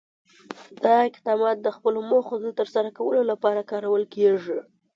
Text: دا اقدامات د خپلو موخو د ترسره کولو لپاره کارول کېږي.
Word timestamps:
دا 0.83 0.95
اقدامات 1.09 1.57
د 1.61 1.67
خپلو 1.75 1.99
موخو 2.09 2.35
د 2.41 2.47
ترسره 2.59 2.89
کولو 2.97 3.21
لپاره 3.31 3.67
کارول 3.71 4.03
کېږي. 4.15 4.59